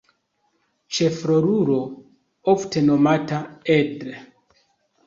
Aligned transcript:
Ĉefrolulo, 0.99 1.77
ofte 2.55 2.85
nomata 2.89 3.45
"Ed". 3.79 4.05